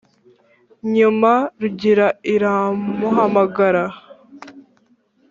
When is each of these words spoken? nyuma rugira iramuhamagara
nyuma 0.95 1.31
rugira 1.59 2.07
iramuhamagara 2.33 3.85